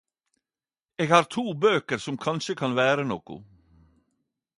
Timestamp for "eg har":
1.03-1.27